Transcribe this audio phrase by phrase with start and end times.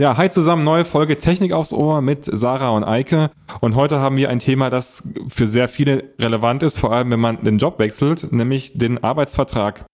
[0.00, 3.30] Ja, hi zusammen, neue Folge Technik aufs Ohr mit Sarah und Eike.
[3.60, 7.20] Und heute haben wir ein Thema, das für sehr viele relevant ist, vor allem wenn
[7.20, 9.84] man den Job wechselt, nämlich den Arbeitsvertrag.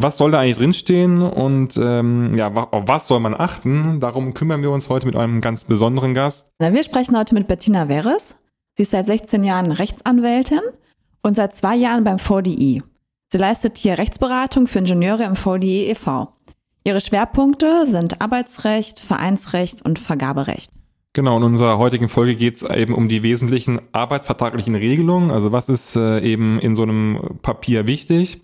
[0.00, 4.00] Was soll da eigentlich drinstehen und ähm, ja, auf was soll man achten?
[4.00, 6.48] Darum kümmern wir uns heute mit einem ganz besonderen Gast.
[6.58, 8.34] Wir sprechen heute mit Bettina Veres.
[8.78, 10.62] Sie ist seit 16 Jahren Rechtsanwältin
[11.22, 12.82] und seit zwei Jahren beim VDI.
[13.30, 16.32] Sie leistet hier Rechtsberatung für Ingenieure im VDI e.V.
[16.84, 20.70] Ihre Schwerpunkte sind Arbeitsrecht, Vereinsrecht und Vergaberecht.
[21.12, 25.30] Genau, in unserer heutigen Folge geht es eben um die wesentlichen arbeitsvertraglichen Regelungen.
[25.30, 28.40] Also was ist äh, eben in so einem Papier wichtig?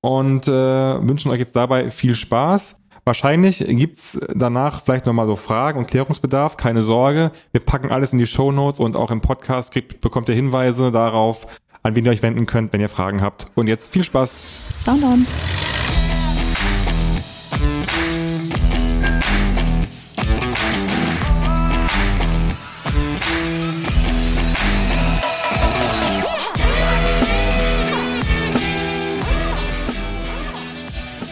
[0.00, 2.76] Und äh, wünschen euch jetzt dabei viel Spaß.
[3.04, 6.56] Wahrscheinlich gibt's danach vielleicht nochmal so Fragen und Klärungsbedarf.
[6.56, 10.28] Keine Sorge, wir packen alles in die Show Notes und auch im Podcast kriegt, bekommt
[10.28, 11.46] ihr Hinweise darauf,
[11.82, 13.48] an wen ihr euch wenden könnt, wenn ihr Fragen habt.
[13.54, 14.40] Und jetzt viel Spaß.
[14.84, 15.26] Sound on.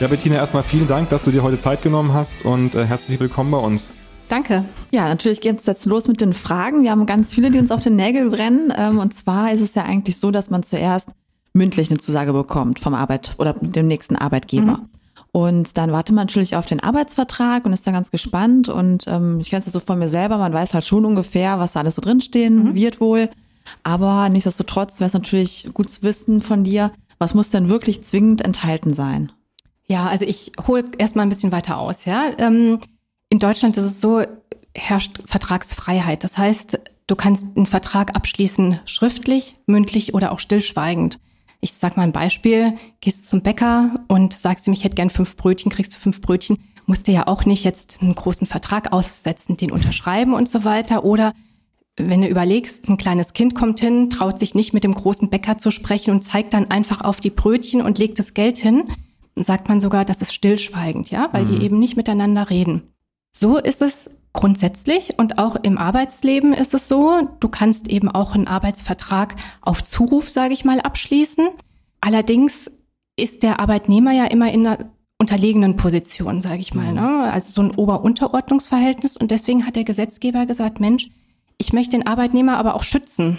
[0.00, 3.18] Ja, Bettina, erstmal vielen Dank, dass du dir heute Zeit genommen hast und äh, herzlich
[3.18, 3.90] willkommen bei uns.
[4.28, 4.64] Danke.
[4.92, 6.84] Ja, natürlich geht es jetzt los mit den Fragen.
[6.84, 8.72] Wir haben ganz viele, die uns auf den Nägel brennen.
[8.76, 11.08] Ähm, und zwar ist es ja eigentlich so, dass man zuerst
[11.52, 14.78] mündlich eine Zusage bekommt vom Arbeit oder dem nächsten Arbeitgeber.
[14.78, 14.88] Mhm.
[15.32, 18.68] Und dann wartet man natürlich auf den Arbeitsvertrag und ist da ganz gespannt.
[18.68, 21.72] Und ähm, ich kenne es so von mir selber, man weiß halt schon ungefähr, was
[21.72, 22.74] da alles so drinstehen mhm.
[22.74, 23.30] wird wohl.
[23.82, 28.40] Aber nichtsdestotrotz wäre es natürlich gut zu wissen von dir, was muss denn wirklich zwingend
[28.42, 29.32] enthalten sein?
[29.86, 32.04] Ja, also ich hole erstmal ein bisschen weiter aus.
[32.04, 32.78] Ja, ähm,
[33.30, 34.22] in Deutschland ist es so,
[34.74, 36.24] herrscht Vertragsfreiheit.
[36.24, 41.18] Das heißt, du kannst einen Vertrag abschließen, schriftlich, mündlich oder auch stillschweigend.
[41.60, 45.36] Ich sag mal ein Beispiel, gehst zum Bäcker und sagst ihm, ich hätte gern fünf
[45.36, 49.56] Brötchen, kriegst du fünf Brötchen, musst du ja auch nicht jetzt einen großen Vertrag aussetzen,
[49.56, 51.04] den unterschreiben und so weiter.
[51.04, 51.32] Oder
[51.96, 55.58] wenn du überlegst, ein kleines Kind kommt hin, traut sich nicht mit dem großen Bäcker
[55.58, 58.84] zu sprechen und zeigt dann einfach auf die Brötchen und legt das Geld hin
[59.44, 61.46] sagt man sogar, das ist stillschweigend, ja, weil mhm.
[61.46, 62.82] die eben nicht miteinander reden.
[63.32, 68.36] So ist es grundsätzlich und auch im Arbeitsleben ist es so, du kannst eben auch
[68.36, 71.48] einen Arbeitsvertrag auf Zuruf, sage ich mal, abschließen.
[72.00, 72.70] Allerdings
[73.16, 74.78] ist der Arbeitnehmer ja immer in einer
[75.18, 76.94] unterlegenen Position, sage ich mal, mhm.
[76.94, 77.32] ne?
[77.32, 81.10] also so ein Ober-Unterordnungsverhältnis und deswegen hat der Gesetzgeber gesagt, Mensch,
[81.58, 83.38] ich möchte den Arbeitnehmer aber auch schützen.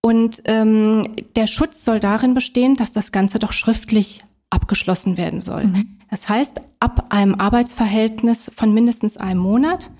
[0.00, 5.64] Und ähm, der Schutz soll darin bestehen, dass das Ganze doch schriftlich abgeschlossen werden soll.
[5.64, 5.98] Mhm.
[6.08, 9.90] Das heißt, ab einem Arbeitsverhältnis von mindestens einem Monat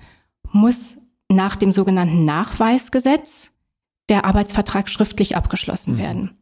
[0.57, 0.97] muss
[1.29, 3.51] nach dem sogenannten Nachweisgesetz
[4.09, 5.97] der Arbeitsvertrag schriftlich abgeschlossen mhm.
[5.97, 6.37] werden.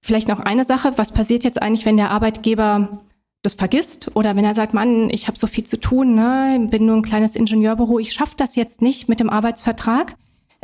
[0.00, 3.02] Vielleicht noch eine Sache, was passiert jetzt eigentlich, wenn der Arbeitgeber
[3.42, 6.86] das vergisst oder wenn er sagt, Mann, ich habe so viel zu tun, ne, bin
[6.86, 10.16] nur ein kleines Ingenieurbüro, ich schaffe das jetzt nicht mit dem Arbeitsvertrag,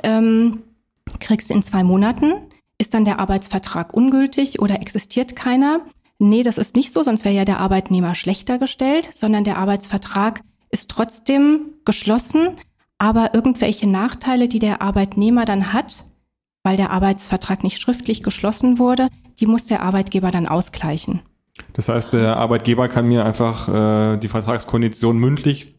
[0.02, 0.62] ähm,
[1.18, 2.34] kriegst in zwei Monaten,
[2.78, 5.80] ist dann der Arbeitsvertrag ungültig oder existiert keiner,
[6.18, 10.40] Nee, das ist nicht so, sonst wäre ja der Arbeitnehmer schlechter gestellt, sondern der Arbeitsvertrag
[10.70, 12.56] ist trotzdem geschlossen,
[12.98, 16.04] aber irgendwelche Nachteile, die der Arbeitnehmer dann hat,
[16.64, 19.08] weil der Arbeitsvertrag nicht schriftlich geschlossen wurde,
[19.40, 21.20] die muss der Arbeitgeber dann ausgleichen.
[21.72, 25.74] Das heißt, der Arbeitgeber kann mir einfach äh, die Vertragskondition mündlich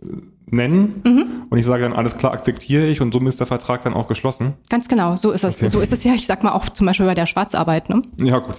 [0.51, 1.25] nennen mhm.
[1.49, 4.07] und ich sage dann, alles klar, akzeptiere ich und somit ist der Vertrag dann auch
[4.07, 4.53] geschlossen.
[4.69, 5.57] Ganz genau, so ist es.
[5.57, 5.67] Okay.
[5.67, 7.89] So ist es ja, ich sag mal auch zum Beispiel bei der Schwarzarbeit.
[7.89, 8.01] Ne?
[8.21, 8.55] Ja, gut.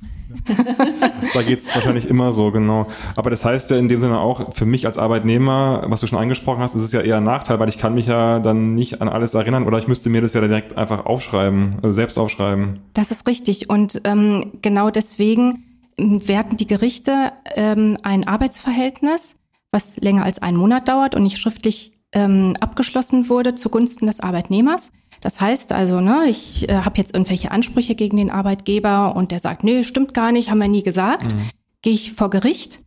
[1.34, 2.87] da geht es wahrscheinlich immer so, genau.
[3.17, 6.19] Aber das heißt ja in dem Sinne auch, für mich als Arbeitnehmer, was du schon
[6.19, 9.03] angesprochen hast, ist es ja eher ein Nachteil, weil ich kann mich ja dann nicht
[9.03, 12.81] an alles erinnern oder ich müsste mir das ja direkt einfach aufschreiben, also selbst aufschreiben.
[12.95, 15.65] Das ist richtig und ähm, genau deswegen
[15.97, 19.37] werten die Gerichte ähm, ein Arbeitsverhältnis
[19.73, 24.93] was länger als einen Monat dauert und nicht schriftlich ähm, abgeschlossen wurde zugunsten des Arbeitnehmers.
[25.21, 29.41] Das heißt also, ne, ich äh, habe jetzt irgendwelche Ansprüche gegen den Arbeitgeber und der
[29.41, 31.35] sagt, nee, stimmt gar nicht, haben wir nie gesagt.
[31.35, 31.51] Mhm.
[31.83, 32.81] Gehe ich vor Gericht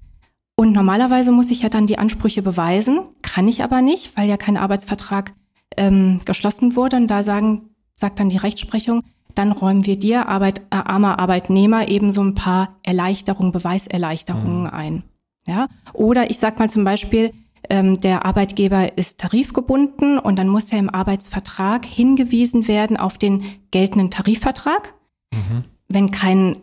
[0.55, 4.37] und normalerweise muss ich ja dann die Ansprüche beweisen, kann ich aber nicht, weil ja
[4.37, 5.33] kein Arbeitsvertrag
[5.77, 6.97] ähm, geschlossen wurde.
[6.97, 9.03] Und da sagen, sagt dann die Rechtsprechung,
[9.33, 14.69] dann räumen wir dir, Arbeit, äh, armer Arbeitnehmer, eben so ein paar Erleichterungen, Beweiserleichterungen mhm.
[14.69, 15.03] ein.
[15.47, 15.67] Ja?
[15.93, 17.31] Oder ich sage mal zum Beispiel,
[17.69, 23.43] ähm, der Arbeitgeber ist tarifgebunden und dann muss er im Arbeitsvertrag hingewiesen werden auf den
[23.71, 24.93] geltenden Tarifvertrag.
[25.31, 25.63] Mhm.
[25.87, 26.57] Wenn kein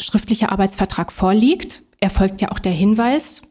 [0.00, 3.42] schriftlicher Arbeitsvertrag vorliegt, erfolgt ja auch der Hinweis,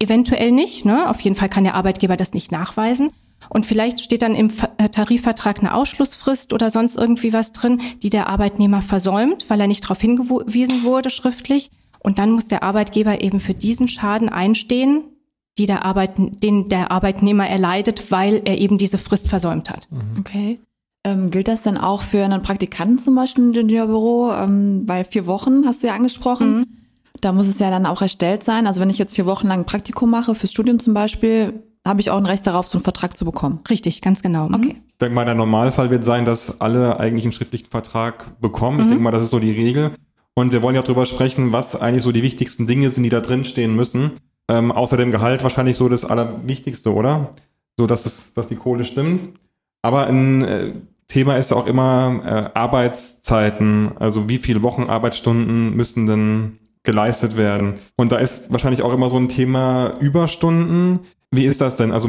[0.00, 0.84] eventuell nicht.
[0.84, 1.08] Ne?
[1.08, 3.10] Auf jeden Fall kann der Arbeitgeber das nicht nachweisen.
[3.48, 8.10] Und vielleicht steht dann im äh, Tarifvertrag eine Ausschlussfrist oder sonst irgendwie was drin, die
[8.10, 11.70] der Arbeitnehmer versäumt, weil er nicht darauf hingewiesen wurde schriftlich.
[12.02, 15.04] Und dann muss der Arbeitgeber eben für diesen Schaden einstehen,
[15.58, 19.88] die der Arbeit, den der Arbeitnehmer erleidet, weil er eben diese Frist versäumt hat.
[19.90, 20.18] Mhm.
[20.18, 20.60] Okay.
[21.04, 24.32] Ähm, gilt das denn auch für einen Praktikanten zum Beispiel im Ingenieurbüro?
[24.32, 26.58] Ähm, weil vier Wochen hast du ja angesprochen.
[26.58, 26.66] Mhm.
[27.20, 28.66] Da muss es ja dann auch erstellt sein.
[28.66, 32.00] Also wenn ich jetzt vier Wochen lang ein Praktikum mache, fürs Studium zum Beispiel, habe
[32.00, 33.60] ich auch ein Recht darauf, so einen Vertrag zu bekommen.
[33.68, 34.48] Richtig, ganz genau.
[34.48, 34.54] Mhm.
[34.54, 34.76] Okay.
[34.88, 38.78] Ich denke mal, der Normalfall wird sein, dass alle eigentlich einen schriftlichen Vertrag bekommen.
[38.78, 38.90] Ich mhm.
[38.90, 39.92] denke mal, das ist so die Regel.
[40.34, 43.20] Und wir wollen ja darüber sprechen, was eigentlich so die wichtigsten Dinge sind, die da
[43.20, 44.12] drin stehen müssen.
[44.48, 47.34] Ähm, außer dem Gehalt wahrscheinlich so das Allerwichtigste, oder?
[47.76, 49.38] So, dass, es, dass die Kohle stimmt.
[49.82, 50.72] Aber ein äh,
[51.08, 53.92] Thema ist auch immer äh, Arbeitszeiten.
[53.98, 57.74] Also wie viele Wochenarbeitsstunden müssen denn geleistet werden?
[57.96, 61.00] Und da ist wahrscheinlich auch immer so ein Thema Überstunden.
[61.30, 61.92] Wie ist das denn?
[61.92, 62.08] Also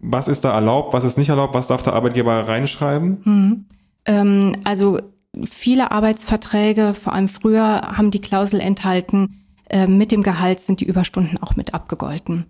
[0.00, 3.18] was ist da erlaubt, was ist nicht erlaubt, was darf der Arbeitgeber reinschreiben?
[3.24, 3.66] Hm.
[4.06, 4.98] Ähm, also
[5.44, 10.86] viele Arbeitsverträge, vor allem früher, haben die Klausel enthalten, äh, mit dem Gehalt sind die
[10.86, 12.46] Überstunden auch mit abgegolten.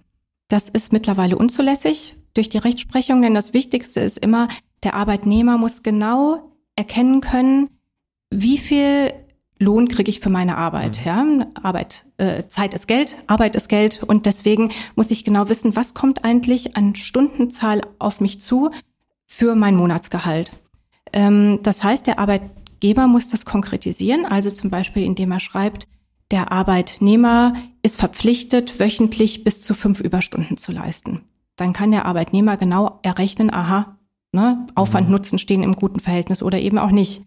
[0.49, 4.49] Das ist mittlerweile unzulässig durch die Rechtsprechung, denn das Wichtigste ist immer,
[4.83, 7.69] der Arbeitnehmer muss genau erkennen können,
[8.31, 9.13] wie viel
[9.59, 11.01] Lohn kriege ich für meine Arbeit.
[11.01, 11.07] Mhm.
[11.07, 11.47] Ja?
[11.63, 15.93] Arbeit, äh, Zeit ist Geld, Arbeit ist Geld und deswegen muss ich genau wissen, was
[15.95, 18.71] kommt eigentlich an Stundenzahl auf mich zu
[19.27, 20.53] für mein Monatsgehalt.
[21.13, 22.19] Ähm, das heißt, der
[22.81, 25.87] Arbeitgeber muss das konkretisieren, also zum Beispiel indem er schreibt,
[26.31, 31.21] der Arbeitnehmer ist verpflichtet, wöchentlich bis zu fünf Überstunden zu leisten.
[31.57, 33.99] Dann kann der Arbeitnehmer genau errechnen, aha,
[34.33, 35.13] ne, Aufwand, mhm.
[35.13, 37.23] Nutzen stehen im guten Verhältnis oder eben auch nicht.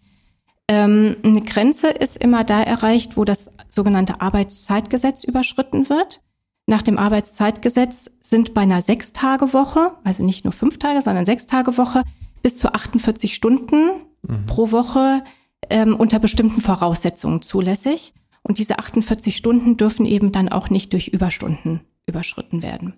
[0.67, 6.23] Ähm, eine Grenze ist immer da erreicht, wo das sogenannte Arbeitszeitgesetz überschritten wird.
[6.65, 12.01] Nach dem Arbeitszeitgesetz sind bei einer Sechstagewoche, also nicht nur fünf Tage, sondern Sechstagewoche,
[12.41, 13.91] bis zu 48 Stunden
[14.23, 14.47] mhm.
[14.47, 15.21] pro Woche
[15.73, 18.13] ähm, unter bestimmten Voraussetzungen zulässig.
[18.43, 22.93] Und diese 48 Stunden dürfen eben dann auch nicht durch Überstunden überschritten werden.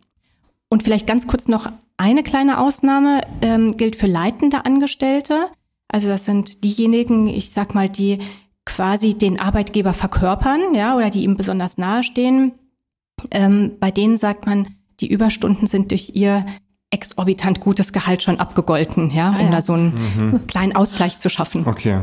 [0.69, 5.47] Und vielleicht ganz kurz noch eine kleine Ausnahme ähm, gilt für leitende Angestellte.
[5.87, 8.19] Also das sind diejenigen, ich sag mal, die
[8.65, 12.53] quasi den Arbeitgeber verkörpern, ja, oder die ihm besonders nahestehen.
[13.31, 16.43] Ähm, bei denen sagt man, die Überstunden sind durch ihr
[16.89, 19.51] exorbitant gutes Gehalt schon abgegolten, ja, ah, um ja.
[19.51, 20.47] da so einen mhm.
[20.47, 21.67] kleinen Ausgleich zu schaffen.
[21.67, 22.01] Okay.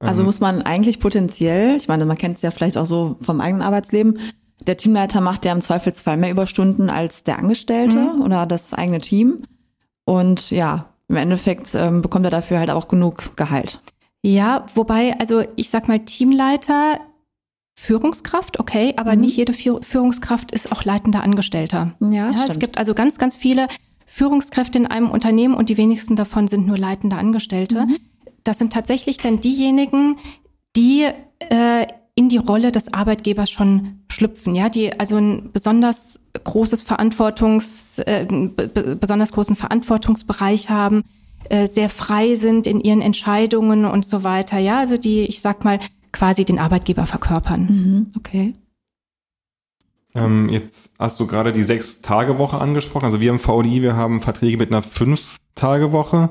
[0.00, 0.26] Also ähm.
[0.26, 3.62] muss man eigentlich potenziell, ich meine, man kennt es ja vielleicht auch so vom eigenen
[3.62, 4.18] Arbeitsleben,
[4.66, 8.22] der Teamleiter macht ja im Zweifelsfall mehr Überstunden als der Angestellte mhm.
[8.22, 9.44] oder das eigene Team.
[10.04, 13.80] Und ja, im Endeffekt ähm, bekommt er dafür halt auch genug Gehalt.
[14.22, 16.98] Ja, wobei, also ich sag mal, Teamleiter,
[17.78, 19.22] Führungskraft, okay, aber mhm.
[19.22, 21.94] nicht jede Führungskraft ist auch leitender Angestellter.
[22.00, 23.68] Ja, ja es gibt also ganz, ganz viele
[24.06, 27.86] Führungskräfte in einem Unternehmen und die wenigsten davon sind nur leitende Angestellte.
[27.86, 27.96] Mhm.
[28.44, 30.18] Das sind tatsächlich dann diejenigen,
[30.76, 31.08] die
[31.40, 38.00] äh, in die Rolle des Arbeitgebers schon schlüpfen, ja, die also ein besonders großes Verantwortungs,
[38.00, 41.04] äh, besonders großen Verantwortungsbereich haben,
[41.48, 45.64] äh, sehr frei sind in ihren Entscheidungen und so weiter, ja, also die, ich sag
[45.64, 45.78] mal,
[46.12, 47.60] quasi den Arbeitgeber verkörpern.
[47.60, 48.54] Mhm, okay.
[50.14, 53.04] Ähm, jetzt hast du gerade die Sechs-Tage-Woche angesprochen.
[53.04, 56.30] Also wir im VDI, wir haben Verträge mit einer Fünf-Tage-Woche.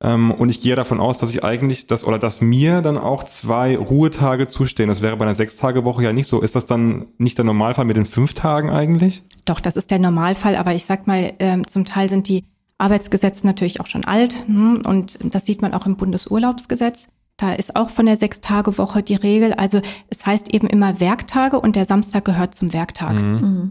[0.00, 3.24] Ähm, und ich gehe davon aus, dass ich eigentlich das oder dass mir dann auch
[3.24, 4.88] zwei Ruhetage zustehen.
[4.88, 6.40] Das wäre bei einer Sechstagewoche ja nicht so.
[6.40, 9.22] Ist das dann nicht der Normalfall mit den fünf Tagen eigentlich?
[9.44, 10.54] Doch, das ist der Normalfall.
[10.54, 12.44] Aber ich sag mal, ähm, zum Teil sind die
[12.78, 14.46] Arbeitsgesetze natürlich auch schon alt.
[14.46, 17.08] Hm, und das sieht man auch im Bundesurlaubsgesetz.
[17.36, 19.52] Da ist auch von der Sechstagewoche die Regel.
[19.52, 23.20] Also es heißt eben immer Werktage und der Samstag gehört zum Werktag.
[23.20, 23.40] Mhm.
[23.40, 23.70] mhm.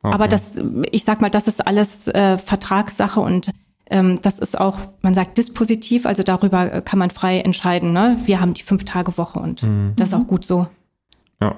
[0.00, 0.14] Okay.
[0.14, 3.50] Aber das, ich sag mal, das ist alles äh, Vertragssache und
[3.90, 7.92] das ist auch, man sagt dispositiv, also darüber äh, kann man frei entscheiden.
[7.92, 8.18] Ne?
[8.24, 9.92] Wir haben die Fünf-Tage-Woche und mhm.
[9.96, 10.66] das ist auch gut so.
[11.40, 11.56] Ja,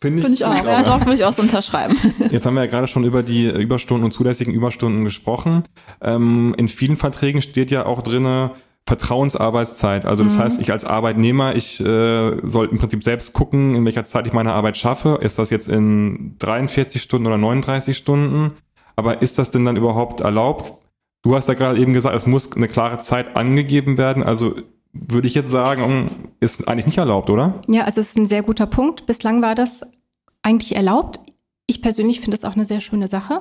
[0.00, 0.52] finde ich, find ich auch.
[0.52, 0.78] Find ich auch.
[0.78, 1.96] Ja, doch, würde ich auch so unterschreiben.
[2.30, 5.64] Jetzt haben wir ja gerade schon über die Überstunden und zulässigen Überstunden gesprochen.
[6.02, 8.52] Ähm, in vielen Verträgen steht ja auch drinne
[8.86, 10.04] Vertrauensarbeitszeit.
[10.04, 10.40] Also das mhm.
[10.40, 14.32] heißt, ich als Arbeitnehmer, ich äh, soll im Prinzip selbst gucken, in welcher Zeit ich
[14.32, 15.18] meine Arbeit schaffe.
[15.22, 18.52] Ist das jetzt in 43 Stunden oder 39 Stunden?
[18.96, 20.74] Aber ist das denn dann überhaupt erlaubt?
[21.22, 24.22] Du hast ja gerade eben gesagt, es muss eine klare Zeit angegeben werden.
[24.22, 24.56] Also
[24.92, 27.62] würde ich jetzt sagen, ist eigentlich nicht erlaubt, oder?
[27.68, 29.06] Ja, also es ist ein sehr guter Punkt.
[29.06, 29.82] Bislang war das
[30.42, 31.20] eigentlich erlaubt.
[31.66, 33.40] Ich persönlich finde es auch eine sehr schöne Sache,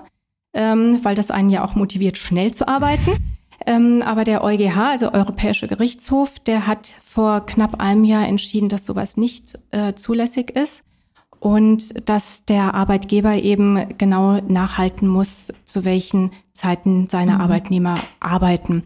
[0.53, 3.17] ähm, weil das einen ja auch motiviert, schnell zu arbeiten.
[3.63, 8.87] Ähm, aber der EuGH, also Europäische Gerichtshof, der hat vor knapp einem Jahr entschieden, dass
[8.87, 10.83] sowas nicht äh, zulässig ist
[11.41, 17.41] und dass der Arbeitgeber eben genau nachhalten muss, zu welchen Zeiten seine mhm.
[17.41, 18.83] Arbeitnehmer arbeiten.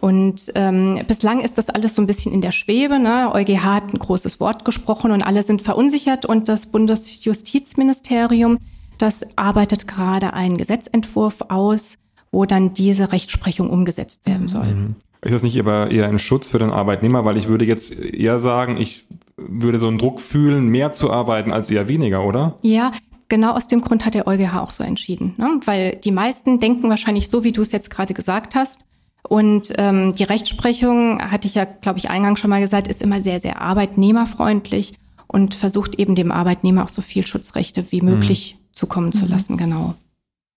[0.00, 2.98] Und ähm, bislang ist das alles so ein bisschen in der Schwebe.
[2.98, 3.30] Ne?
[3.32, 8.58] EuGH hat ein großes Wort gesprochen und alle sind verunsichert und das Bundesjustizministerium
[8.98, 11.96] Das arbeitet gerade einen Gesetzentwurf aus,
[12.30, 14.74] wo dann diese Rechtsprechung umgesetzt werden soll.
[14.74, 14.96] Mhm.
[15.22, 17.24] Ist das nicht aber eher ein Schutz für den Arbeitnehmer?
[17.24, 21.52] Weil ich würde jetzt eher sagen, ich würde so einen Druck fühlen, mehr zu arbeiten
[21.52, 22.56] als eher weniger, oder?
[22.62, 22.92] Ja,
[23.28, 25.34] genau aus dem Grund hat der EuGH auch so entschieden.
[25.36, 25.60] Ne?
[25.64, 28.84] Weil die meisten denken wahrscheinlich so, wie du es jetzt gerade gesagt hast.
[29.26, 33.22] Und ähm, die Rechtsprechung, hatte ich ja, glaube ich, eingangs schon mal gesagt, ist immer
[33.22, 34.94] sehr, sehr arbeitnehmerfreundlich
[35.26, 38.74] und versucht eben dem Arbeitnehmer auch so viel Schutzrechte wie möglich mhm.
[38.74, 39.30] zukommen zu mhm.
[39.30, 39.94] lassen, genau.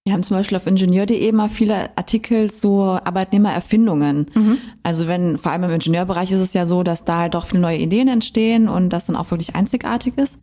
[0.07, 4.27] Wir haben zum Beispiel auf Ingenieur.de mal viele Artikel zu Arbeitnehmererfindungen.
[4.33, 4.57] Mhm.
[4.81, 7.59] Also wenn, vor allem im Ingenieurbereich ist es ja so, dass da halt doch viele
[7.59, 10.39] neue Ideen entstehen und das dann auch wirklich einzigartig ist.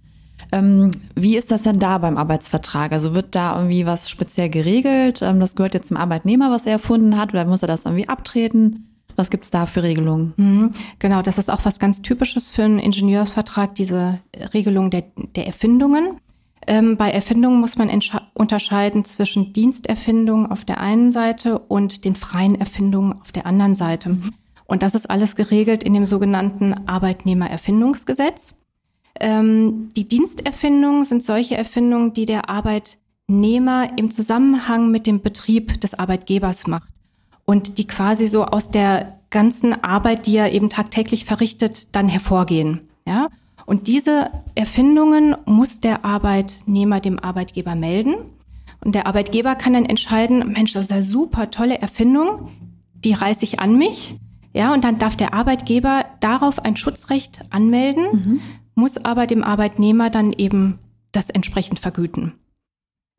[0.53, 2.93] Ähm, wie ist das denn da beim Arbeitsvertrag?
[2.93, 5.23] Also wird da irgendwie was speziell geregelt?
[5.23, 8.09] Ähm, das gehört jetzt zum Arbeitnehmer, was er erfunden hat, oder muss er das irgendwie
[8.09, 8.91] abtreten?
[9.17, 10.35] Was gibt's da für Regelungen?
[10.37, 14.19] Mhm, genau, das ist auch was ganz Typisches für einen Ingenieursvertrag, diese
[14.53, 15.05] Regelung der,
[15.37, 16.21] der Erfindungen.
[16.67, 17.91] Ähm, bei Erfindungen muss man
[18.35, 24.17] unterscheiden zwischen Diensterfindungen auf der einen Seite und den freien Erfindungen auf der anderen Seite.
[24.67, 28.55] Und das ist alles geregelt in dem sogenannten Arbeitnehmererfindungsgesetz.
[29.21, 35.95] Ähm, die Diensterfindungen sind solche Erfindungen, die der Arbeitnehmer im Zusammenhang mit dem Betrieb des
[35.95, 36.89] Arbeitgebers macht
[37.45, 42.89] und die quasi so aus der ganzen Arbeit, die er eben tagtäglich verrichtet, dann hervorgehen.
[43.07, 43.29] Ja?
[43.67, 48.15] Und diese Erfindungen muss der Arbeitnehmer dem Arbeitgeber melden.
[48.85, 52.51] Und der Arbeitgeber kann dann entscheiden, Mensch, das ist eine super tolle Erfindung,
[52.95, 54.19] die reiße ich an mich.
[54.53, 58.41] Ja, und dann darf der Arbeitgeber darauf ein Schutzrecht anmelden, mhm.
[58.75, 60.79] muss aber dem Arbeitnehmer dann eben
[61.11, 62.35] das entsprechend vergüten.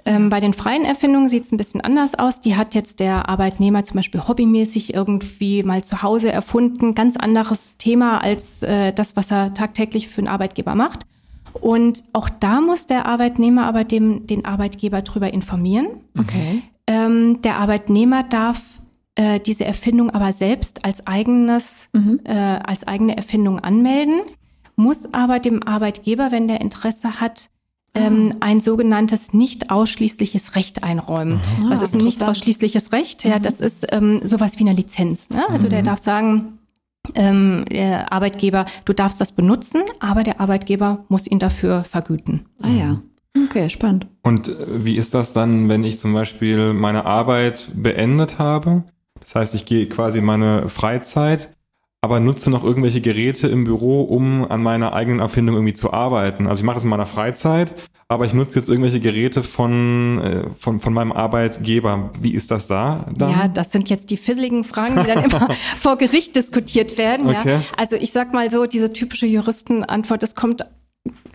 [0.03, 2.41] Ähm, bei den freien Erfindungen sieht es ein bisschen anders aus.
[2.41, 6.93] Die hat jetzt der Arbeitnehmer zum Beispiel hobbymäßig irgendwie mal zu Hause erfunden.
[6.93, 11.05] Ganz anderes Thema als äh, das, was er tagtäglich für einen Arbeitgeber macht.
[11.53, 15.87] Und auch da muss der Arbeitnehmer aber dem, den Arbeitgeber drüber informieren.
[16.17, 16.61] Okay.
[16.85, 18.61] Ähm, der Arbeitnehmer darf
[19.15, 22.19] äh, diese Erfindung aber selbst als eigenes, mhm.
[22.25, 24.21] äh, als eigene Erfindung anmelden,
[24.75, 27.49] muss aber dem Arbeitgeber, wenn der Interesse hat,
[27.95, 28.37] ähm, ah.
[28.41, 31.39] ein sogenanntes nicht ausschließliches Recht einräumen.
[31.61, 31.69] Mhm.
[31.69, 33.23] Was ist ein nicht ausschließliches Recht?
[33.23, 33.43] Ja, mhm.
[33.43, 35.29] das ist ähm, sowas wie eine Lizenz.
[35.29, 35.49] Ne?
[35.49, 35.71] Also mhm.
[35.71, 36.59] der darf sagen,
[37.13, 42.45] ähm, der Arbeitgeber, du darfst das benutzen, aber der Arbeitgeber muss ihn dafür vergüten.
[42.61, 43.01] Ah ja.
[43.45, 44.07] Okay, spannend.
[44.21, 48.83] Und äh, wie ist das dann, wenn ich zum Beispiel meine Arbeit beendet habe?
[49.19, 51.49] Das heißt, ich gehe quasi in meine Freizeit
[52.05, 56.45] aber nutze noch irgendwelche Geräte im Büro, um an meiner eigenen Erfindung irgendwie zu arbeiten.
[56.45, 57.74] Also ich mache das in meiner Freizeit,
[58.07, 62.12] aber ich nutze jetzt irgendwelche Geräte von, äh, von, von meinem Arbeitgeber.
[62.21, 63.07] Wie ist das da?
[63.17, 63.31] Dann?
[63.31, 65.47] Ja, das sind jetzt die fisseligen Fragen, die dann immer
[65.79, 67.27] vor Gericht diskutiert werden.
[67.27, 67.53] Okay.
[67.53, 67.62] Ja.
[67.75, 70.63] Also ich sag mal so, diese typische Juristenantwort, das kommt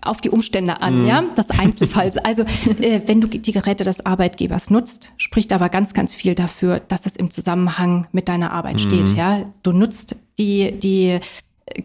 [0.02, 1.07] auf die Umstände an, mhm.
[1.07, 2.16] ja, das Einzelfalls.
[2.30, 2.45] Also
[2.80, 7.02] äh, wenn du die Geräte des Arbeitgebers nutzt, spricht aber ganz, ganz viel dafür, dass
[7.02, 8.78] das im Zusammenhang mit deiner Arbeit mhm.
[8.78, 9.09] steht.
[9.16, 11.19] Ja, du nutzt die die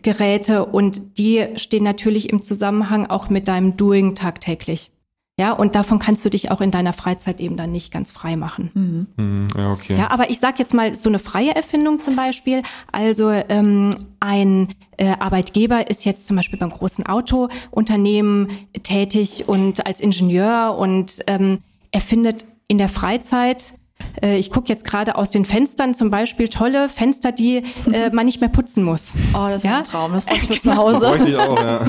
[0.01, 4.91] Geräte und die stehen natürlich im Zusammenhang auch mit deinem Doing tagtäglich.
[5.37, 8.37] Ja, und davon kannst du dich auch in deiner Freizeit eben dann nicht ganz frei
[8.37, 8.71] machen.
[9.17, 9.47] Mhm.
[9.57, 9.97] Ja, okay.
[9.97, 12.63] Ja, aber ich sag jetzt mal so eine freie Erfindung zum Beispiel.
[12.93, 13.89] Also ähm,
[14.21, 18.47] ein äh, Arbeitgeber ist jetzt zum Beispiel beim großen Autounternehmen
[18.83, 21.59] tätig und als Ingenieur und ähm,
[21.91, 23.73] erfindet in der Freizeit
[24.21, 28.25] äh, ich gucke jetzt gerade aus den Fenstern zum Beispiel tolle Fenster, die äh, man
[28.25, 29.13] nicht mehr putzen muss.
[29.33, 29.79] Oh, das ist ja?
[29.79, 30.13] ein Traum.
[30.13, 31.17] Das brauche ich für zu Hause.
[31.25, 31.81] Ich auch, ja.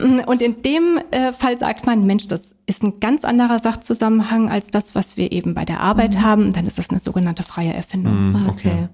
[0.26, 4.68] Und in dem äh, Fall sagt man, Mensch, das ist ein ganz anderer Sachzusammenhang als
[4.68, 6.22] das, was wir eben bei der Arbeit mhm.
[6.22, 6.52] haben.
[6.52, 8.30] Dann ist das eine sogenannte freie Erfindung.
[8.30, 8.50] Mhm, okay.
[8.50, 8.88] okay.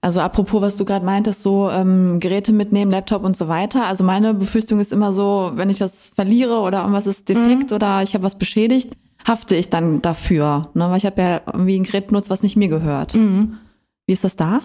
[0.00, 3.86] Also apropos, was du gerade meintest, so ähm, Geräte mitnehmen, Laptop und so weiter.
[3.86, 7.74] Also meine Befürchtung ist immer so, wenn ich das verliere oder irgendwas ist defekt mhm.
[7.74, 10.70] oder ich habe was beschädigt, hafte ich dann dafür.
[10.74, 10.88] Ne?
[10.90, 13.14] Weil ich habe ja irgendwie ein Gerät benutzt, was nicht mir gehört.
[13.14, 13.58] Mhm.
[14.06, 14.60] Wie ist das da?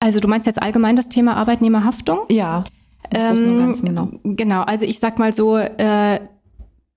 [0.00, 2.20] Also du meinst jetzt allgemein das Thema Arbeitnehmerhaftung?
[2.28, 2.64] Ja.
[3.14, 4.08] Ähm, Ganzen, genau.
[4.24, 6.20] genau, also ich sag mal so, äh,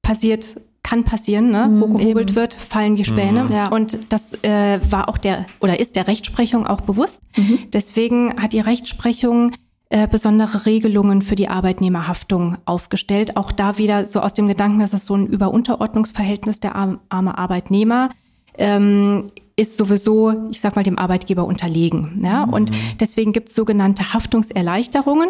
[0.01, 1.67] passiert kann passieren, ne?
[1.74, 2.36] wo mhm, gehobelt eben.
[2.36, 3.46] wird, fallen die Späne.
[3.46, 3.51] Mhm.
[3.51, 3.70] Ja.
[3.70, 7.22] Und das äh, war auch der oder ist der Rechtsprechung auch bewusst.
[7.36, 7.58] Mhm.
[7.74, 9.51] Deswegen hat die Rechtsprechung
[9.89, 13.38] äh, besondere Regelungen für die Arbeitnehmerhaftung aufgestellt.
[13.38, 18.10] Auch da wieder so aus dem Gedanken, dass es so ein Überunterordnungsverhältnis der arme Arbeitnehmer
[18.58, 22.22] ähm, ist sowieso, ich sag mal, dem Arbeitgeber unterlegen.
[22.24, 22.46] Ja?
[22.46, 22.54] Mhm.
[22.54, 25.30] Und deswegen gibt es sogenannte Haftungserleichterungen.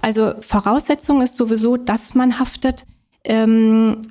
[0.00, 2.84] Also Voraussetzung ist sowieso, dass man haftet,
[3.24, 4.02] ähm,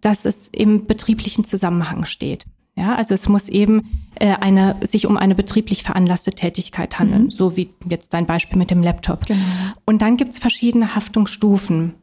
[0.00, 2.44] dass es im betrieblichen Zusammenhang steht.
[2.76, 7.30] Ja, also es muss eben äh, eine, sich um eine betrieblich veranlasste Tätigkeit handeln, mhm.
[7.30, 9.26] so wie jetzt dein Beispiel mit dem Laptop.
[9.26, 9.40] Genau.
[9.84, 11.94] Und dann gibt's verschiedene Haftungsstufen.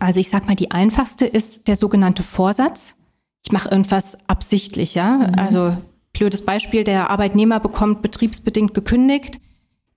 [0.00, 2.96] Also ich sag mal, die einfachste ist der sogenannte Vorsatz.
[3.44, 5.18] ich mache irgendwas absichtlich, ja.
[5.18, 5.34] Mhm.
[5.38, 5.76] Also
[6.12, 9.40] blödes Beispiel, der Arbeitnehmer bekommt betriebsbedingt gekündigt,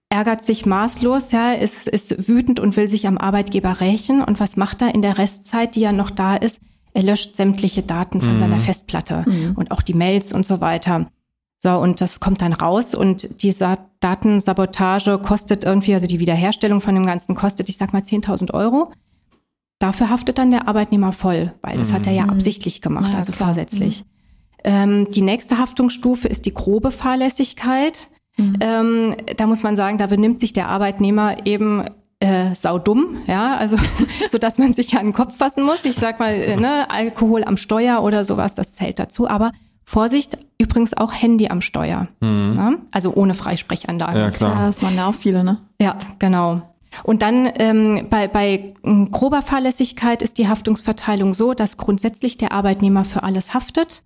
[0.10, 4.24] ärgert sich maßlos, ja, ist, ist wütend und will sich am Arbeitgeber rächen.
[4.24, 6.62] Und was macht er in der Restzeit, die ja noch da ist?
[6.96, 8.40] Er löscht sämtliche Daten von Mhm.
[8.40, 9.54] seiner Festplatte Mhm.
[9.58, 11.08] und auch die Mails und so weiter.
[11.62, 16.96] So, und das kommt dann raus und diese Datensabotage kostet irgendwie, also die Wiederherstellung von
[16.96, 18.92] dem Ganzen kostet, ich sag mal, 10.000 Euro.
[19.80, 22.30] Dafür haftet dann der Arbeitnehmer voll, weil das hat er ja Mhm.
[22.32, 23.50] absichtlich gemacht, Ja, also klar.
[23.50, 24.06] vorsätzlich.
[24.64, 28.08] Ähm, die nächste Haftungsstufe ist die grobe Fahrlässigkeit.
[28.38, 28.58] Mhm.
[28.62, 31.84] Ähm, da muss man sagen, da benimmt sich der Arbeitnehmer eben
[32.20, 33.78] äh, saudumm, ja, also
[34.32, 35.84] so dass man sich an den Kopf fassen muss.
[35.86, 39.28] Ich sag mal, äh, ne, Alkohol am Steuer oder sowas, das zählt dazu.
[39.28, 39.52] Aber
[39.84, 42.54] Vorsicht, übrigens auch Handy am Steuer, Mhm.
[42.56, 42.78] ne?
[42.92, 44.18] also ohne Freisprechanlage.
[44.20, 44.56] Ja, klar.
[44.62, 45.58] Ja, das machen ja auch viele, ne?
[45.80, 46.62] Ja, genau.
[47.04, 48.74] Und dann ähm, bei, bei
[49.12, 54.02] grober Fahrlässigkeit ist die Haftungsverteilung so, dass grundsätzlich der Arbeitnehmer für alles haftet,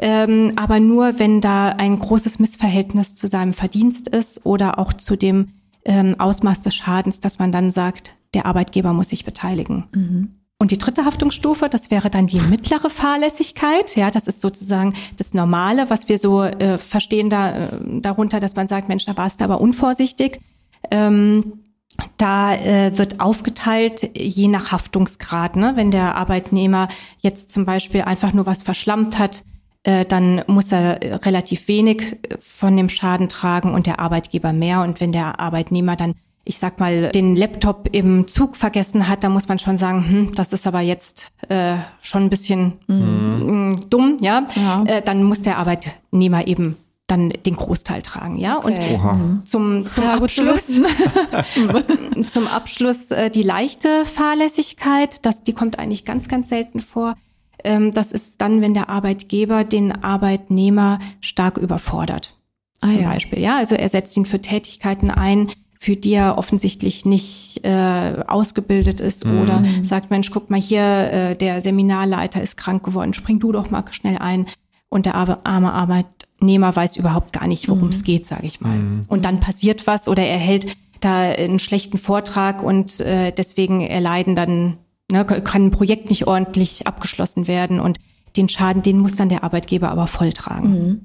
[0.00, 5.16] ähm, aber nur, wenn da ein großes Missverhältnis zu seinem Verdienst ist oder auch zu
[5.16, 5.48] dem
[5.88, 9.84] ähm, Ausmaß des Schadens, dass man dann sagt, der Arbeitgeber muss sich beteiligen.
[9.92, 10.34] Mhm.
[10.60, 13.96] Und die dritte Haftungsstufe, das wäre dann die mittlere Fahrlässigkeit.
[13.96, 18.54] Ja, das ist sozusagen das Normale, was wir so äh, verstehen da, äh, darunter, dass
[18.56, 20.40] man sagt, Mensch, da warst du aber unvorsichtig.
[20.90, 21.60] Ähm,
[22.16, 25.56] da äh, wird aufgeteilt je nach Haftungsgrad.
[25.56, 25.72] Ne?
[25.74, 26.88] Wenn der Arbeitnehmer
[27.20, 29.44] jetzt zum Beispiel einfach nur was verschlammt hat,
[29.88, 34.52] äh, dann muss er äh, relativ wenig äh, von dem Schaden tragen und der Arbeitgeber
[34.52, 34.82] mehr.
[34.82, 36.14] Und wenn der Arbeitnehmer dann,
[36.44, 40.34] ich sag mal, den Laptop im Zug vergessen hat, dann muss man schon sagen, hm,
[40.34, 44.44] das ist aber jetzt äh, schon ein bisschen mm, dumm, ja.
[44.56, 44.84] Ja.
[44.84, 46.76] Äh, dann muss der Arbeitnehmer eben
[47.06, 48.56] dann den Großteil tragen, ja.
[48.56, 48.94] Und Okay.
[48.94, 49.14] Oha.
[49.14, 49.46] Mhm.
[49.46, 50.82] zum, zum Ja, Abschluss,
[52.28, 57.14] zum Abschluss äh, die leichte Fahrlässigkeit, das, die kommt eigentlich ganz, ganz selten vor.
[57.64, 62.34] Ähm, das ist dann, wenn der Arbeitgeber den Arbeitnehmer stark überfordert.
[62.80, 63.10] Ah, zum ja.
[63.10, 63.56] Beispiel, ja.
[63.56, 65.48] Also er setzt ihn für Tätigkeiten ein,
[65.80, 69.40] für die er offensichtlich nicht äh, ausgebildet ist Mhm.
[69.40, 73.70] oder sagt, Mensch, guck mal hier, äh, der Seminarleiter ist krank geworden, spring du doch
[73.70, 74.46] mal schnell ein.
[74.88, 78.78] Und der arme, Arbeitnehmer weiß überhaupt gar nicht, worum es geht, sage ich mal.
[78.78, 79.04] Mhm.
[79.06, 84.34] Und dann passiert was oder er hält da einen schlechten Vortrag und äh, deswegen erleiden
[84.34, 84.78] dann,
[85.10, 87.98] ne, kann ein Projekt nicht ordentlich abgeschlossen werden und
[88.36, 90.70] den Schaden, den muss dann der Arbeitgeber aber voll tragen.
[90.70, 91.00] Mhm.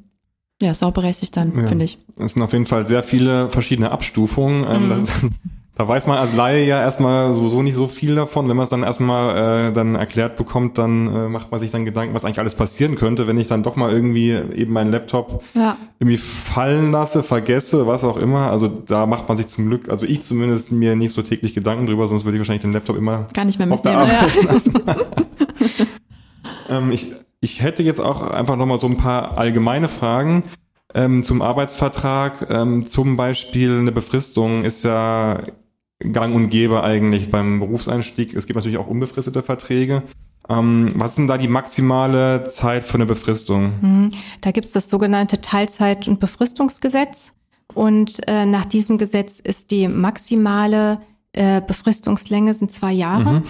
[0.61, 1.67] Ja, ist auch berechtigt dann, Ja.
[1.67, 1.97] finde ich.
[2.19, 4.65] Es sind auf jeden Fall sehr viele verschiedene Abstufungen.
[4.69, 4.89] Ähm, Mhm.
[4.89, 5.09] das,
[5.75, 8.47] da weiß man als Laie ja erstmal sowieso nicht so viel davon.
[8.47, 11.83] Wenn man es dann erstmal äh, dann erklärt bekommt, dann äh, macht man sich dann
[11.83, 15.43] Gedanken, was eigentlich alles passieren könnte, wenn ich dann doch mal irgendwie eben meinen Laptop
[15.55, 15.77] Ja.
[15.99, 18.51] irgendwie fallen lasse, vergesse, was auch immer.
[18.51, 21.87] Also da macht man sich zum Glück, also ich zumindest mir nicht so täglich Gedanken
[21.87, 24.19] drüber, sonst würde ich wahrscheinlich den Laptop immer Gar nicht mehr auf der mitnehmen.
[24.85, 24.97] Arbeit
[26.69, 26.77] Ja.
[26.77, 30.43] ähm, ich, ich hätte jetzt auch einfach nochmal so ein paar allgemeine Fragen
[30.93, 32.47] ähm, zum Arbeitsvertrag.
[32.51, 35.39] Ähm, zum Beispiel eine Befristung ist ja
[36.11, 38.33] gang und gäbe eigentlich beim Berufseinstieg.
[38.33, 40.03] Es gibt natürlich auch unbefristete Verträge.
[40.49, 43.73] Ähm, was ist denn da die maximale Zeit für eine Befristung?
[43.81, 44.11] Mhm.
[44.41, 47.33] Da gibt es das sogenannte Teilzeit- und Befristungsgesetz.
[47.73, 50.99] Und äh, nach diesem Gesetz ist die maximale
[51.31, 53.41] äh, Befristungslänge sind zwei Jahre,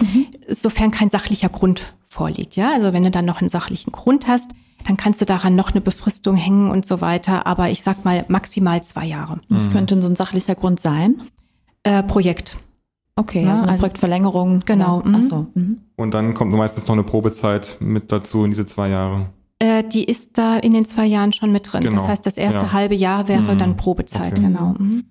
[0.48, 2.56] sofern kein sachlicher Grund vorliegt.
[2.56, 4.52] Ja, also wenn du dann noch einen sachlichen Grund hast,
[4.86, 7.46] dann kannst du daran noch eine Befristung hängen und so weiter.
[7.46, 9.40] Aber ich sag mal maximal zwei Jahre.
[9.48, 11.22] Was könnte denn so ein sachlicher Grund sein?
[11.84, 12.56] Äh, Projekt.
[13.16, 14.60] Okay, Ja, also eine also- Projektverlängerung.
[14.66, 15.08] Genau, Ja.
[15.08, 15.14] mhm.
[15.18, 15.46] Ach so.
[15.54, 15.78] Mhm.
[15.96, 19.26] Und dann kommt meistens noch eine Probezeit mit dazu in diese zwei Jahre.
[19.60, 21.82] Äh, die ist da in den zwei Jahren schon mit drin.
[21.82, 22.72] Genau, Das heißt, das erste ja.
[22.72, 23.58] halbe Jahr wäre Mhm.
[23.58, 24.42] dann Probezeit, Okay.
[24.48, 24.74] genau.
[24.78, 25.04] Mhm.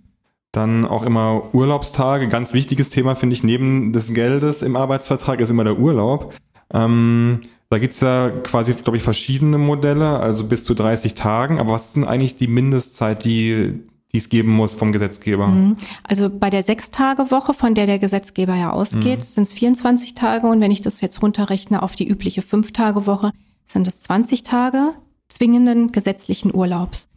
[0.52, 2.28] Dann auch immer Urlaubstage.
[2.28, 6.34] Ganz wichtiges Thema, finde ich, neben des Geldes im Arbeitsvertrag ist immer der Urlaub.
[6.74, 11.60] Ähm, da gibt's ja quasi, glaube ich, verschiedene Modelle, also bis zu 30 Tagen.
[11.60, 13.80] Aber was ist denn eigentlich die Mindestzeit, die
[14.14, 15.48] die es geben muss vom Gesetzgeber?
[15.48, 15.76] Mhm.
[16.04, 19.24] Also bei der Sechs-Tage-Woche, von der der Gesetzgeber ja ausgeht, Mhm.
[19.24, 20.48] sind es 24 Tage.
[20.48, 23.32] Und wenn ich das jetzt runterrechne auf die übliche Fünf-Tage-Woche,
[23.66, 24.94] sind es 20 Tage
[25.30, 27.08] zwingenden gesetzlichen Urlaubs.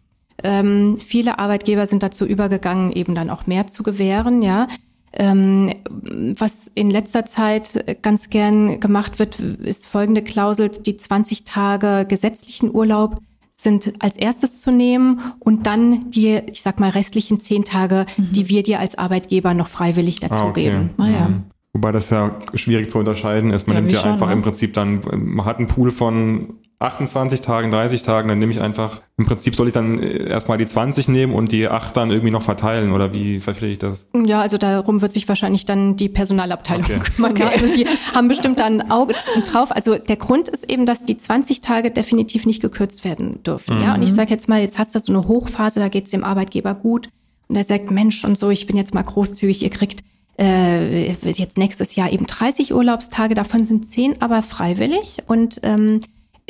[0.42, 4.68] Ähm, viele Arbeitgeber sind dazu übergegangen, eben dann auch mehr zu gewähren, ja.
[5.12, 5.72] Ähm,
[6.38, 12.74] was in letzter Zeit ganz gern gemacht wird, ist folgende Klausel, die 20 Tage gesetzlichen
[12.74, 13.20] Urlaub
[13.56, 18.48] sind als erstes zu nehmen und dann die, ich sag mal, restlichen zehn Tage, die
[18.48, 20.90] wir dir als Arbeitgeber noch freiwillig dazugeben.
[20.98, 21.28] Ah, ja.
[21.28, 21.44] Mhm.
[21.72, 23.66] Wobei das ja schwierig zu unterscheiden ist.
[23.66, 24.34] Man Ja, nimmt ja schon, einfach ne?
[24.34, 28.60] im Prinzip dann, man hat einen Pool von 28 Tagen, 30 Tagen, dann nehme ich
[28.60, 32.10] einfach, im Prinzip soll ich dann äh, erstmal die 20 nehmen und die 8 dann
[32.10, 34.08] irgendwie noch verteilen oder wie verstehe ich das?
[34.14, 36.98] Ja, also darum wird sich wahrscheinlich dann die Personalabteilung okay.
[36.98, 37.30] kümmern.
[37.32, 37.48] Okay.
[37.50, 39.14] Also die haben bestimmt da ein Auge
[39.46, 39.74] drauf.
[39.74, 43.78] Also der Grund ist eben, dass die 20 Tage definitiv nicht gekürzt werden dürfen.
[43.78, 43.82] Mhm.
[43.82, 46.10] Ja, und ich sage jetzt mal, jetzt hast du so eine Hochphase, da geht es
[46.10, 47.08] dem Arbeitgeber gut
[47.48, 50.02] und er sagt, Mensch und so, ich bin jetzt mal großzügig, ihr kriegt
[50.38, 56.00] äh, jetzt nächstes Jahr eben 30 Urlaubstage, davon sind 10 aber freiwillig und ähm,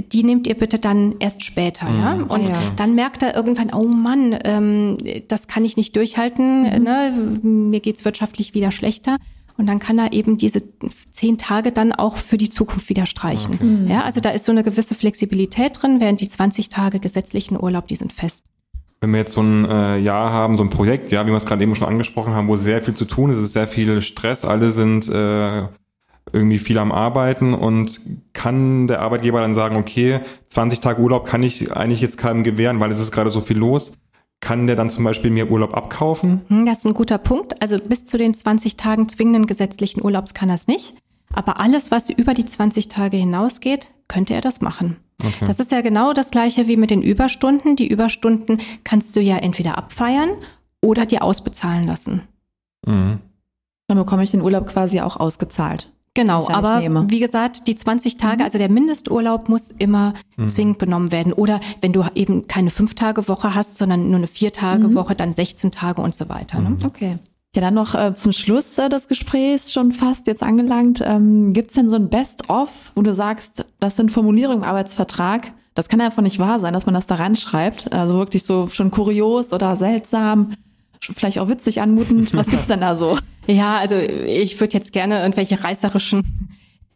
[0.00, 2.00] die nehmt ihr bitte dann erst später, mhm.
[2.00, 2.12] ja.
[2.12, 2.56] Und ja.
[2.76, 6.82] dann merkt er irgendwann, oh Mann, ähm, das kann ich nicht durchhalten, mhm.
[6.82, 7.40] ne?
[7.42, 9.16] mir geht's wirtschaftlich wieder schlechter.
[9.58, 10.60] Und dann kann er eben diese
[11.10, 13.54] zehn Tage dann auch für die Zukunft wieder streichen.
[13.54, 13.64] Okay.
[13.64, 13.88] Mhm.
[13.88, 17.86] Ja, also da ist so eine gewisse Flexibilität drin, während die 20 Tage gesetzlichen Urlaub,
[17.86, 18.44] die sind fest.
[19.00, 21.46] Wenn wir jetzt so ein äh, Jahr haben, so ein Projekt, ja, wie wir es
[21.46, 24.02] gerade eben schon angesprochen haben, wo sehr viel zu tun ist, es ist sehr viel
[24.02, 25.64] Stress, alle sind äh,
[26.32, 28.00] irgendwie viel am Arbeiten und
[28.32, 32.80] kann der Arbeitgeber dann sagen, okay, 20 Tage Urlaub kann ich eigentlich jetzt keinem gewähren,
[32.80, 33.92] weil es ist gerade so viel los.
[34.40, 36.42] Kann der dann zum Beispiel mir Urlaub abkaufen?
[36.48, 37.60] Hm, das ist ein guter Punkt.
[37.62, 40.94] Also bis zu den 20 Tagen zwingenden gesetzlichen Urlaubs kann er es nicht.
[41.32, 44.96] Aber alles, was über die 20 Tage hinausgeht, könnte er das machen.
[45.24, 45.46] Okay.
[45.46, 47.76] Das ist ja genau das gleiche wie mit den Überstunden.
[47.76, 50.30] Die Überstunden kannst du ja entweder abfeiern
[50.82, 52.22] oder dir ausbezahlen lassen.
[52.86, 53.18] Mhm.
[53.88, 55.90] Dann bekomme ich den Urlaub quasi auch ausgezahlt.
[56.16, 58.44] Genau, aber wie gesagt, die 20 Tage, mhm.
[58.44, 60.48] also der Mindesturlaub muss immer mhm.
[60.48, 61.34] zwingend genommen werden.
[61.34, 65.16] Oder wenn du eben keine Fünf-Tage-Woche hast, sondern nur eine Vier-Tage-Woche, mhm.
[65.18, 66.58] dann 16 Tage und so weiter.
[66.58, 66.70] Ne?
[66.70, 66.78] Mhm.
[66.86, 67.18] Okay.
[67.54, 71.02] Ja, dann noch äh, zum Schluss äh, des Gesprächs schon fast jetzt angelangt.
[71.04, 75.52] Ähm, Gibt es denn so ein Best-of, wo du sagst, das sind Formulierungen im Arbeitsvertrag?
[75.74, 77.92] Das kann einfach nicht wahr sein, dass man das da reinschreibt.
[77.92, 80.52] Also wirklich so schon kurios oder seltsam
[81.00, 82.34] vielleicht auch witzig anmutend.
[82.34, 83.18] Was gibt's denn da so?
[83.46, 86.24] Ja, also ich würde jetzt gerne irgendwelche reißerischen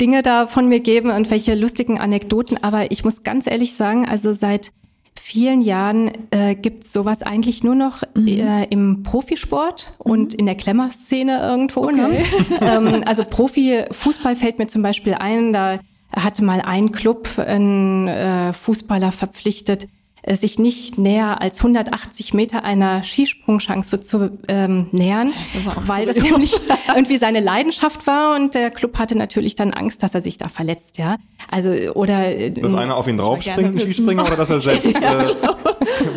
[0.00, 4.32] Dinge da von mir geben, irgendwelche lustigen Anekdoten, aber ich muss ganz ehrlich sagen, also
[4.32, 4.72] seit
[5.20, 8.26] vielen Jahren äh, gibt es sowas eigentlich nur noch mhm.
[8.26, 10.12] äh, im Profisport mhm.
[10.12, 11.90] und in der Klemmerszene irgendwo.
[11.90, 12.06] Ne?
[12.06, 12.24] Okay.
[12.48, 12.58] Ne?
[12.96, 15.78] ähm, also Profifußball fällt mir zum Beispiel ein, da
[16.12, 19.86] hatte mal ein Club einen äh, Fußballer verpflichtet,
[20.26, 25.33] sich nicht näher als 180 Meter einer Skisprungchance zu ähm, nähern,
[25.64, 26.54] das weil das nämlich
[26.94, 30.48] irgendwie seine Leidenschaft war und der Club hatte natürlich dann Angst, dass er sich da
[30.48, 31.16] verletzt, ja.
[31.48, 35.22] Also oder äh, dass einer auf ihn draufspringt, ein Skispringer, oder dass er selbst ja,
[35.22, 35.37] äh,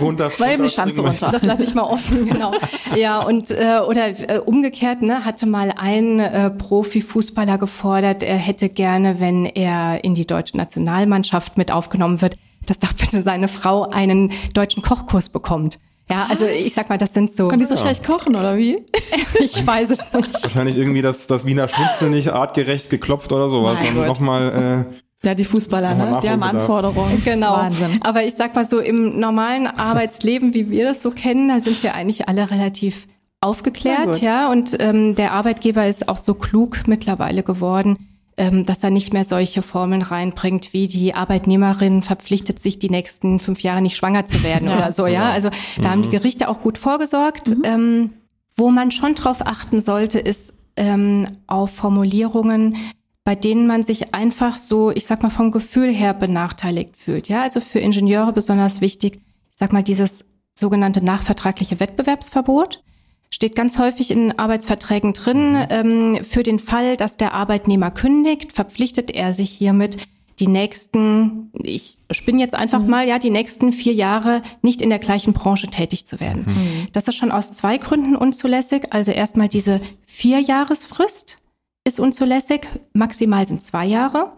[0.01, 0.59] runterspringt.
[0.59, 1.29] Weil Schanze runter.
[1.31, 2.53] Das lasse ich mal offen, genau.
[2.95, 8.69] Ja und äh, oder äh, umgekehrt, ne, hatte mal ein äh, Profifußballer gefordert, er hätte
[8.69, 13.89] gerne, wenn er in die deutsche Nationalmannschaft mit aufgenommen wird, dass doch bitte seine Frau
[13.89, 15.79] einen deutschen Kochkurs bekommt.
[16.09, 17.47] Ja, also ich sag mal, das sind so.
[17.47, 17.81] Kann die so ja.
[17.81, 18.85] schlecht kochen oder wie?
[19.39, 20.43] ich weiß es nicht.
[20.43, 23.77] Wahrscheinlich irgendwie das, das Wiener Schnitzel nicht artgerecht geklopft oder sowas.
[23.87, 24.87] Und nochmal.
[24.91, 26.19] Äh, ja, die Fußballer, ne?
[26.21, 27.21] Die haben Anforderungen.
[27.23, 27.53] Genau.
[27.53, 28.01] Wahnsinn.
[28.01, 31.81] Aber ich sag mal so, im normalen Arbeitsleben, wie wir das so kennen, da sind
[31.81, 33.07] wir eigentlich alle relativ
[33.39, 34.51] aufgeklärt, ja.
[34.51, 39.61] Und ähm, der Arbeitgeber ist auch so klug mittlerweile geworden, dass er nicht mehr solche
[39.61, 44.67] Formeln reinbringt, wie die Arbeitnehmerin verpflichtet sich, die nächsten fünf Jahre nicht schwanger zu werden
[44.69, 44.77] ja.
[44.77, 45.29] oder so, ja.
[45.29, 45.91] Also da mhm.
[45.91, 46.13] haben die mhm.
[46.13, 47.49] Gerichte auch gut vorgesorgt.
[47.49, 47.61] Mhm.
[47.63, 48.09] Ähm,
[48.55, 52.75] wo man schon drauf achten sollte, ist ähm, auf Formulierungen,
[53.23, 57.29] bei denen man sich einfach so, ich sag mal, vom Gefühl her benachteiligt fühlt.
[57.29, 62.83] Ja, also für Ingenieure besonders wichtig, ich sag mal, dieses sogenannte nachvertragliche Wettbewerbsverbot
[63.33, 65.67] steht ganz häufig in Arbeitsverträgen drin, mhm.
[65.69, 69.97] ähm, für den Fall, dass der Arbeitnehmer kündigt, verpflichtet er sich hiermit,
[70.39, 72.89] die nächsten, ich spinne jetzt einfach mhm.
[72.89, 76.45] mal, ja, die nächsten vier Jahre nicht in der gleichen Branche tätig zu werden.
[76.45, 76.87] Mhm.
[76.91, 78.93] Das ist schon aus zwei Gründen unzulässig.
[78.93, 81.37] Also erstmal diese Vierjahresfrist
[81.85, 84.33] ist unzulässig, maximal sind zwei Jahre.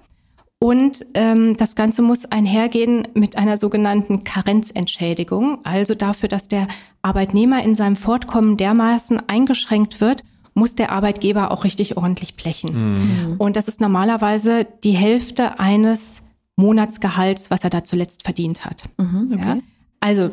[0.60, 6.68] Und ähm, das Ganze muss einhergehen mit einer sogenannten Karenzentschädigung, also dafür, dass der
[7.02, 12.74] Arbeitnehmer in seinem Fortkommen dermaßen eingeschränkt wird, muss der Arbeitgeber auch richtig ordentlich blechen.
[12.74, 13.36] Mhm.
[13.38, 16.24] Und das ist normalerweise die Hälfte eines
[16.56, 18.84] Monatsgehalts, was er da zuletzt verdient hat.
[18.98, 19.48] Mhm, okay.
[19.48, 19.58] ja?
[20.00, 20.30] Also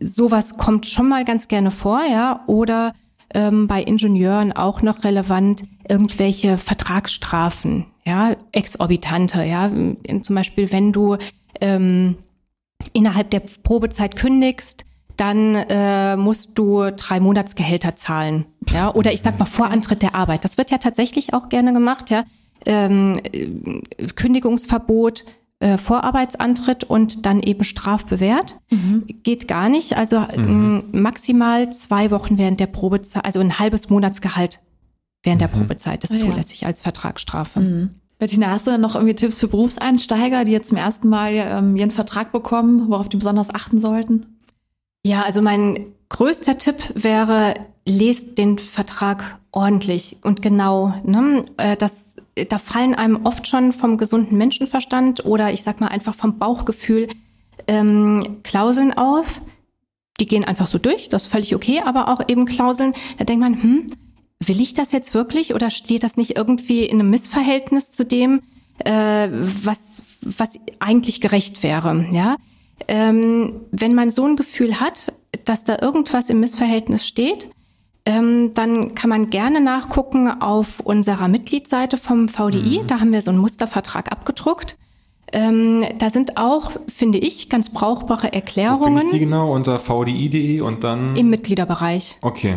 [0.00, 2.92] sowas kommt schon mal ganz gerne vor, ja, oder
[3.34, 9.70] ähm, bei Ingenieuren auch noch relevant irgendwelche Vertragsstrafen, ja, exorbitante, ja,
[10.22, 11.16] zum Beispiel wenn du
[11.60, 12.16] ähm,
[12.92, 14.84] innerhalb der Probezeit kündigst,
[15.16, 20.14] dann äh, musst du drei Monatsgehälter zahlen, ja, oder ich sag mal vor Antritt der
[20.14, 20.44] Arbeit.
[20.44, 22.24] Das wird ja tatsächlich auch gerne gemacht, ja.
[22.66, 23.20] Ähm,
[24.16, 25.24] Kündigungsverbot
[25.60, 28.58] äh, Vorarbeitsantritt und dann eben strafbewehrt.
[28.70, 29.04] Mhm.
[29.22, 29.96] Geht gar nicht.
[29.96, 30.84] Also mhm.
[30.92, 34.60] maximal zwei Wochen während der Probezeit, also ein halbes Monatsgehalt
[35.22, 35.46] während mhm.
[35.46, 36.68] der Probezeit ist ah, zulässig ja.
[36.68, 37.60] als Vertragsstrafe.
[37.60, 37.90] Mhm.
[38.18, 41.90] Bettina, hast du noch irgendwie Tipps für Berufseinsteiger, die jetzt zum ersten Mal ähm, ihren
[41.90, 44.38] Vertrag bekommen, worauf die besonders achten sollten?
[45.04, 47.54] Ja, also mein größter Tipp wäre,
[47.86, 50.94] lest den Vertrag ordentlich und genau.
[51.04, 51.44] Ne?
[51.56, 52.16] Äh, das,
[52.48, 57.08] da fallen einem oft schon vom gesunden Menschenverstand oder ich sag mal einfach vom Bauchgefühl
[57.66, 59.40] ähm, Klauseln auf.
[60.20, 63.40] Die gehen einfach so durch, das ist völlig okay, aber auch eben Klauseln, da denkt
[63.40, 63.86] man, hm,
[64.38, 68.42] will ich das jetzt wirklich oder steht das nicht irgendwie in einem Missverhältnis zu dem,
[68.84, 72.06] äh, was, was eigentlich gerecht wäre?
[72.12, 72.36] Ja,
[72.86, 75.12] ähm, wenn man so ein Gefühl hat,
[75.44, 77.50] dass da irgendwas im Missverhältnis steht,
[78.06, 82.80] ähm, dann kann man gerne nachgucken auf unserer Mitgliedsseite vom VDI.
[82.82, 82.86] Mhm.
[82.86, 84.76] Da haben wir so einen Mustervertrag abgedruckt.
[85.32, 88.80] Ähm, da sind auch, finde ich, ganz brauchbare Erklärungen.
[88.80, 89.52] Wo finde ich die genau?
[89.52, 91.14] Unter vdi.de und dann?
[91.14, 92.18] Im Mitgliederbereich.
[92.20, 92.56] Okay.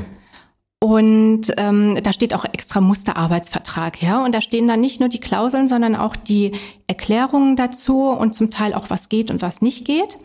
[0.79, 4.23] Und ähm, da steht auch extra Musterarbeitsvertrag, ja.
[4.23, 6.53] Und da stehen dann nicht nur die Klauseln, sondern auch die
[6.88, 10.17] Erklärungen dazu und zum Teil auch, was geht und was nicht geht.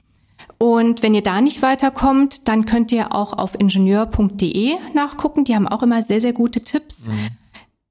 [0.59, 5.45] Und wenn ihr da nicht weiterkommt, dann könnt ihr auch auf ingenieur.de nachgucken.
[5.45, 7.07] Die haben auch immer sehr, sehr gute Tipps.
[7.07, 7.29] Mhm.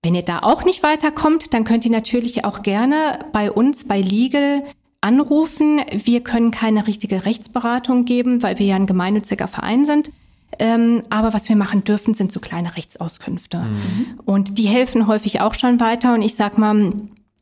[0.04, 4.02] Wenn ihr da auch nicht weiterkommt, dann könnt ihr natürlich auch gerne bei uns bei
[4.02, 4.64] Legal
[5.02, 5.82] anrufen.
[5.92, 10.12] Wir können keine richtige Rechtsberatung geben, weil wir ja ein gemeinnütziger Verein sind.
[10.60, 13.60] Ähm, aber was wir machen dürfen, sind so kleine Rechtsauskünfte.
[13.60, 14.20] Mhm.
[14.26, 16.14] Und die helfen häufig auch schon weiter.
[16.14, 16.94] Und ich sag mal,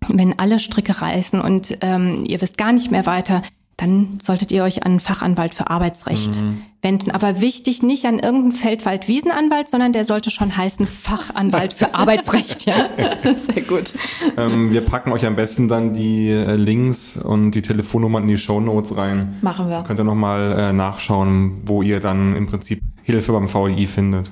[0.08, 3.42] wenn alle Stricke reißen und ähm, ihr wisst gar nicht mehr weiter,
[3.78, 6.62] dann solltet ihr euch an einen Fachanwalt für Arbeitsrecht mhm.
[6.82, 7.12] wenden.
[7.12, 12.66] Aber wichtig, nicht an irgendeinen Feldwald-Wiesenanwalt, sondern der sollte schon heißen Fachanwalt für Arbeitsrecht.
[12.66, 12.90] Ja,
[13.54, 13.94] sehr gut.
[14.38, 18.38] Ähm, wir packen euch am besten dann die äh, Links und die Telefonnummern in die
[18.38, 19.36] Show Notes rein.
[19.42, 19.84] Machen wir.
[19.84, 24.32] Könnt ihr nochmal äh, nachschauen, wo ihr dann im Prinzip Hilfe beim VDI findet.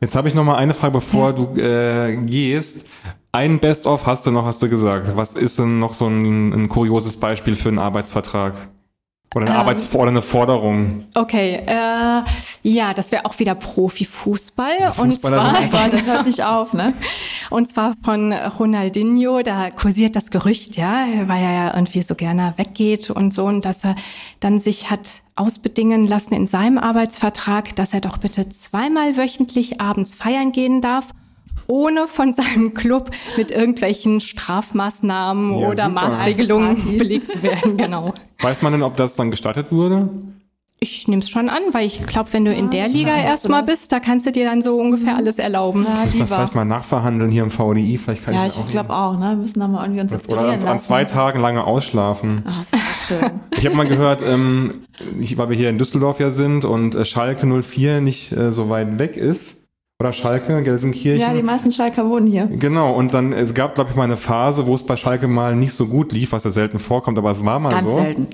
[0.00, 1.32] Jetzt habe ich noch mal eine Frage, bevor ja.
[1.32, 2.86] du äh, gehst.
[3.32, 5.14] Ein Best-of hast du noch, hast du gesagt.
[5.16, 8.54] Was ist denn noch so ein, ein kurioses Beispiel für einen Arbeitsvertrag?
[9.34, 11.04] Oder eine ähm, Arbeits- oder eine Forderung.
[11.14, 12.22] Okay, äh,
[12.62, 14.94] ja, das wäre auch wieder Profifußball.
[14.96, 15.60] Und zwar,
[15.90, 16.94] das hört nicht auf, ne?
[17.50, 22.54] Und zwar von Ronaldinho, da kursiert das Gerücht, ja, weil er ja irgendwie so gerne
[22.56, 23.96] weggeht und so, und dass er
[24.40, 30.14] dann sich hat ausbedingen lassen in seinem Arbeitsvertrag, dass er doch bitte zweimal wöchentlich abends
[30.14, 31.12] feiern gehen darf
[31.68, 35.88] ohne von seinem Club mit irgendwelchen Strafmaßnahmen ja, oder super.
[35.88, 37.76] Maßregelungen belegt zu werden.
[37.76, 38.12] Genau.
[38.40, 40.08] Weiß man denn, ob das dann gestattet wurde?
[40.80, 43.64] Ich nehme es schon an, weil ich glaube, wenn du ja, in der Liga erstmal
[43.64, 45.18] bist, da kannst du dir dann so ungefähr mhm.
[45.18, 45.84] alles erlauben.
[45.84, 46.26] Ja, lieber.
[46.26, 47.98] vielleicht mal nachverhandeln hier im VDI.
[47.98, 49.18] Vielleicht kann ja, ich, ich glaube auch.
[49.18, 49.30] Ne?
[49.30, 52.44] Wir müssen da mal irgendwie uns Oder an, an, zwei Tagen lange ausschlafen.
[52.46, 53.30] Ach, das schön.
[53.58, 54.84] ich habe mal gehört, ähm,
[55.18, 58.68] ich, weil wir hier in Düsseldorf ja sind und äh, Schalke 04 nicht äh, so
[58.68, 59.57] weit weg ist,
[60.00, 61.20] oder Schalke, Gelsenkirchen.
[61.20, 62.46] Ja, die meisten Schalker wohnen hier.
[62.46, 65.56] Genau, und dann, es gab, glaube ich, mal eine Phase, wo es bei Schalke mal
[65.56, 67.96] nicht so gut lief, was ja selten vorkommt, aber es war mal Ganz so.
[67.96, 68.28] Ganz selten.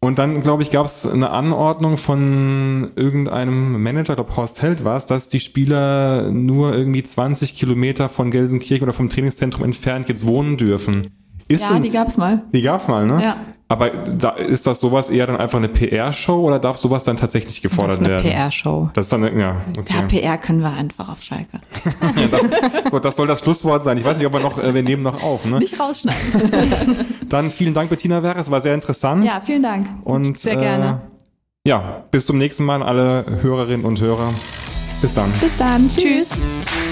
[0.00, 4.96] Und dann, glaube ich, gab es eine Anordnung von irgendeinem Manager, glaube Horst Held war
[4.96, 10.26] es, dass die Spieler nur irgendwie 20 Kilometer von Gelsenkirchen oder vom Trainingszentrum entfernt jetzt
[10.26, 11.08] wohnen dürfen.
[11.46, 12.42] Ist ja, denn, die gab's mal.
[12.52, 13.22] Die gab's mal, ne?
[13.22, 13.36] Ja.
[13.70, 17.60] Aber da, ist das sowas eher dann einfach eine PR-Show oder darf sowas dann tatsächlich
[17.60, 18.12] gefordert werden?
[18.12, 18.90] Das ist eine PR-Show.
[18.94, 19.92] Das ist dann, ja, okay.
[19.94, 21.58] Ja, PR können wir einfach auf Schalke.
[22.30, 23.98] das, gut, das soll das Schlusswort sein.
[23.98, 25.58] Ich weiß nicht, ob wir noch, äh, wir nehmen noch auf, ne?
[25.58, 26.96] Nicht rausschneiden.
[27.28, 28.46] dann vielen Dank, Bettina Werres.
[28.46, 29.24] Es war sehr interessant.
[29.24, 29.86] Ja, vielen Dank.
[30.02, 31.02] Und, sehr gerne.
[31.64, 34.32] Äh, ja, bis zum nächsten Mal, alle Hörerinnen und Hörer.
[35.02, 35.30] Bis dann.
[35.40, 35.88] Bis dann.
[35.88, 36.30] Tschüss.
[36.30, 36.87] Tschüss.